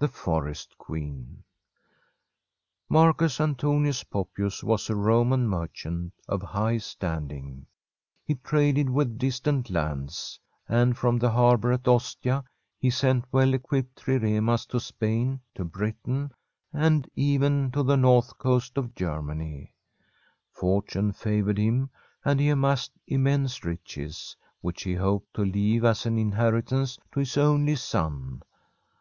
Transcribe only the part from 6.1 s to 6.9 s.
of high